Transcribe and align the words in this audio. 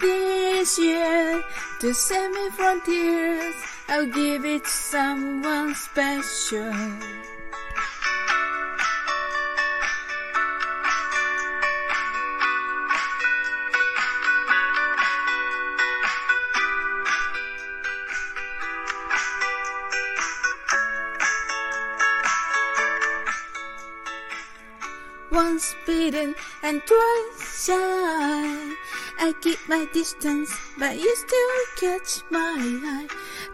This 0.00 0.78
year, 0.78 1.42
to 1.80 1.94
save 1.94 2.30
me 2.30 2.50
from 2.50 2.80
tears, 2.82 3.54
I'll 3.88 4.06
give 4.06 4.44
it 4.44 4.64
to 4.64 4.70
someone 4.70 5.74
special. 5.74 6.72
Once 25.36 25.76
bitten 25.84 26.34
and 26.62 26.80
twice 26.86 27.66
shy. 27.66 28.72
I 29.20 29.34
keep 29.42 29.58
my 29.68 29.86
distance, 29.92 30.50
but 30.78 30.96
you 30.96 31.14
still 31.14 31.60
catch 31.76 32.22
my 32.30 32.56
eye. 32.58 33.06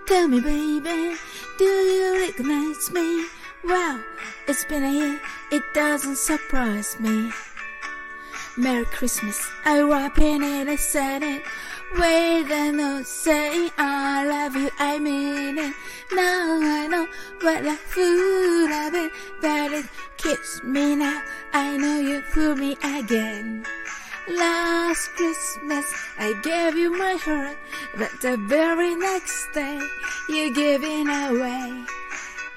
Tell 0.07 0.29
me, 0.29 0.39
baby, 0.39 1.17
do 1.59 1.65
you 1.65 2.21
recognize 2.21 2.89
me? 2.93 3.27
Well, 3.65 4.01
it's 4.47 4.65
been 4.67 4.85
a 4.85 4.93
year, 4.93 5.21
it 5.51 5.65
doesn't 5.75 6.19
surprise 6.19 7.01
me. 7.01 7.33
Merry 8.55 8.85
Christmas, 8.85 9.51
I 9.65 9.81
wrap 9.81 10.19
in 10.19 10.43
it, 10.43 10.69
I 10.69 10.77
said 10.77 11.23
it. 11.23 11.43
Wait 11.99 12.51
a 12.51 12.71
note 12.71 13.07
saying 13.07 13.71
I 13.79 14.27
love 14.27 14.55
you, 14.55 14.71
I 14.79 14.99
mean 14.99 15.57
it. 15.57 15.75
Now 16.13 16.61
I 16.61 16.87
know 16.87 17.09
what 17.41 17.65
a 17.65 17.77
fool 17.77 18.69
I've 18.69 18.93
been, 18.93 19.11
but 19.41 19.73
it 19.73 19.87
keeps 20.19 20.63
me 20.63 20.97
now. 20.97 21.23
I 21.55 21.79
know 21.79 21.99
you 21.99 22.21
fool 22.21 22.55
me 22.55 22.77
again. 22.85 23.65
Last 24.29 25.09
Christmas 25.17 25.87
I 26.19 26.35
gave 26.43 26.77
you 26.77 26.97
my 26.97 27.15
heart, 27.15 27.57
but 27.97 28.11
the 28.21 28.37
very 28.37 28.95
next 28.95 29.49
day 29.55 29.81
you 30.29 30.55
gave 30.55 30.85
it 30.85 31.09
away. 31.09 31.87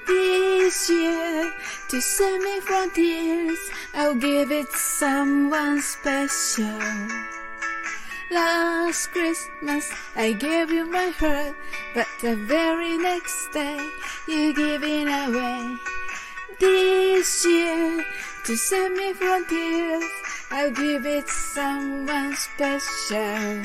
This 0.06 0.90
year, 0.90 1.52
to 1.88 2.00
save 2.00 2.40
me 2.40 2.60
from 2.60 2.90
tears, 2.90 3.58
I'll 3.94 4.14
give 4.14 4.50
it 4.50 4.68
someone 4.72 5.80
special. 5.80 6.80
Last 8.30 9.12
Christmas 9.12 9.92
I 10.16 10.32
gave 10.32 10.70
you 10.70 10.90
my 10.90 11.10
heart, 11.10 11.54
but 11.94 12.08
the 12.20 12.34
very 12.34 12.98
next 12.98 13.52
day 13.52 13.78
you 14.26 14.52
gave 14.52 14.82
it 14.82 15.06
away. 15.06 15.76
This 16.58 17.46
year, 17.46 18.04
to 18.46 18.56
save 18.56 18.92
me 18.92 19.12
from 19.12 19.46
tears, 19.46 20.10
I'll 20.50 20.72
give 20.72 21.06
it 21.06 21.28
someone 21.28 22.34
special. 22.34 23.62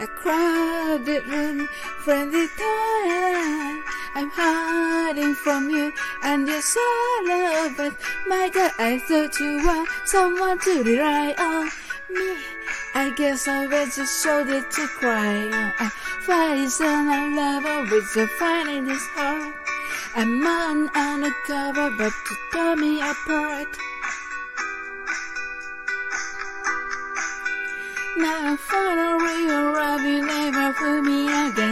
A 0.00 0.06
crowded 0.06 1.26
room, 1.26 1.68
friendly 2.04 2.48
toilet. 2.56 4.01
I'm 4.14 4.30
hiding 4.30 5.34
from 5.34 5.70
you, 5.70 5.92
and 6.22 6.46
you're 6.46 6.60
so 6.60 6.80
love. 7.26 7.72
But 7.76 7.94
my 8.28 8.50
God, 8.52 8.72
I 8.78 8.98
thought 8.98 9.38
you 9.40 9.56
were 9.64 9.86
someone 10.04 10.58
to 10.60 10.82
rely 10.82 11.34
on. 11.38 11.70
Me, 12.10 12.36
I 12.94 13.10
guess 13.16 13.48
I 13.48 13.66
was 13.66 13.96
just 13.96 14.22
shoulder 14.22 14.60
to 14.60 14.86
cry 14.98 15.48
on. 15.48 15.72
I 15.78 15.88
fight 16.26 16.68
son 16.68 17.08
of 17.08 17.32
love 17.34 17.90
with 17.90 18.12
the 18.12 18.26
fire 18.38 18.68
in 18.68 18.86
his 18.86 19.06
heart. 19.16 19.54
A 20.14 20.26
man 20.26 20.90
undercover, 20.94 21.90
but 21.96 22.12
to 22.12 22.34
tear 22.52 22.76
me 22.76 23.00
apart. 23.00 23.68
Now 28.18 28.38
I'm 28.44 28.56
finally 28.58 29.48
arrive, 29.48 30.02
you 30.04 30.20
never 30.26 30.72
fool 30.74 31.00
me 31.00 31.48
again. 31.48 31.71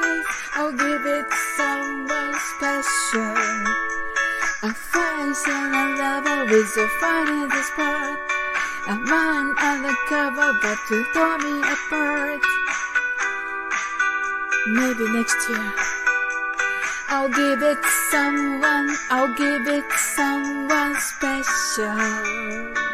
I'll 0.55 0.71
give 0.71 1.05
it 1.05 1.25
to 1.29 1.37
someone 1.57 2.33
special. 2.55 3.35
A 4.63 4.73
face 4.73 5.43
and 5.47 5.73
a 5.73 5.85
lover 6.01 6.45
with 6.45 6.77
a 6.77 6.87
fight 6.99 7.49
this 7.49 7.69
part. 7.75 8.19
A 8.87 8.95
man 8.95 9.55
undercover, 9.57 10.51
but 10.61 10.79
you 10.89 11.05
tore 11.13 11.37
me 11.39 11.61
apart. 11.61 12.41
Maybe 14.67 15.05
next 15.11 15.49
year. 15.49 15.73
I'll 17.09 17.29
give 17.29 17.61
it 17.61 17.81
to 17.81 17.91
someone, 18.09 18.95
I'll 19.09 19.33
give 19.35 19.67
it 19.67 19.83
to 19.89 19.97
someone 19.97 20.95
special. 20.99 22.90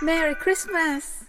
Merry 0.00 0.36
Christmas! 0.36 1.27